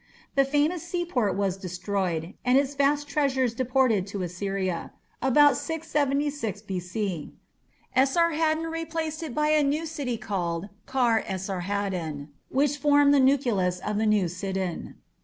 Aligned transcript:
The 0.33 0.45
famous 0.45 0.81
seaport 0.81 1.35
was 1.35 1.57
destroyed, 1.57 2.33
and 2.43 2.57
its 2.57 2.73
vast 2.73 3.07
treasures 3.07 3.53
deported 3.53 4.07
to 4.07 4.23
Assyria 4.23 4.93
(about 5.21 5.57
676 5.57 6.63
B.C). 6.63 7.33
Esarhaddon 7.95 8.71
replaced 8.71 9.21
it 9.21 9.35
by 9.35 9.49
a 9.49 9.61
new 9.61 9.85
city 9.85 10.17
called 10.17 10.69
Kar 10.87 11.23
Esarhaddon, 11.27 12.29
which 12.49 12.77
formed 12.79 13.13
the 13.13 13.19
nucleus 13.19 13.77
of 13.77 13.97
the 13.99 14.07
new 14.07 14.27
Sidon. 14.27 14.95